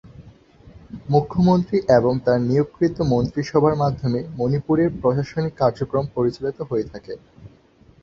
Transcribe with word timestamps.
মুখ্যমন্ত্রী 1.09 1.77
এবং 1.97 2.13
তার 2.25 2.39
নিয়োগকৃত 2.41 2.97
মন্ত্রিসভার 3.11 3.75
মাধ্যমে 3.83 4.19
মণিপুরের 4.37 4.89
প্রশাসনিক 5.01 5.53
কার্যক্রম 5.57 6.05
পরিচালিত 6.15 6.57
হয়ে 6.69 6.85
থাকে। 6.91 7.13